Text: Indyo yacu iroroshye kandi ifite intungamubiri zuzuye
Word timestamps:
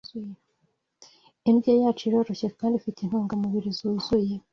Indyo 1.49 1.71
yacu 1.81 2.03
iroroshye 2.07 2.47
kandi 2.59 2.75
ifite 2.77 2.97
intungamubiri 3.01 3.69
zuzuye 3.77 4.33